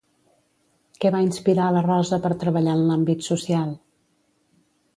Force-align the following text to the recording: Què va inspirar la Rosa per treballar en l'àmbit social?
Què 1.03 1.11
va 1.15 1.19
inspirar 1.25 1.67
la 1.75 1.83
Rosa 1.87 2.19
per 2.25 2.31
treballar 2.45 2.73
en 2.81 2.89
l'àmbit 2.89 3.25
social? 3.29 3.77